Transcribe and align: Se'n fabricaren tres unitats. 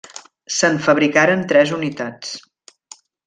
Se'n 0.59 0.79
fabricaren 0.85 1.45
tres 1.53 1.73
unitats. 1.79 2.33